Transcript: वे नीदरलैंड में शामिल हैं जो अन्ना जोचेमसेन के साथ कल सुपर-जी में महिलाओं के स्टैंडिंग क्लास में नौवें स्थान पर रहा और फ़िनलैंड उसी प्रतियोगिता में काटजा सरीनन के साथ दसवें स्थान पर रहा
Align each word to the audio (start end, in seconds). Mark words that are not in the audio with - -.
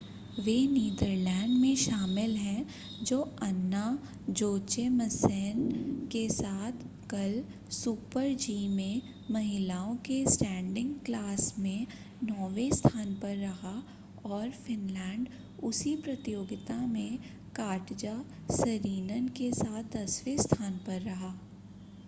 वे 0.39 0.53
नीदरलैंड 0.67 1.57
में 1.57 1.75
शामिल 1.75 2.35
हैं 2.35 2.65
जो 3.03 3.19
अन्ना 3.41 3.81
जोचेमसेन 4.29 5.59
के 6.11 6.27
साथ 6.29 6.85
कल 7.09 7.43
सुपर-जी 7.71 8.67
में 8.67 9.01
महिलाओं 9.31 9.95
के 9.97 10.17
स्टैंडिंग 10.25 10.93
क्लास 11.05 11.53
में 11.59 11.85
नौवें 12.23 12.71
स्थान 12.71 13.13
पर 13.15 13.35
रहा 13.37 13.75
और 14.25 14.49
फ़िनलैंड 14.49 15.29
उसी 15.63 15.95
प्रतियोगिता 15.95 16.85
में 16.87 17.17
काटजा 17.55 18.17
सरीनन 18.51 19.27
के 19.27 19.51
साथ 19.51 19.95
दसवें 19.97 20.37
स्थान 20.37 20.77
पर 20.87 21.01
रहा 21.01 21.33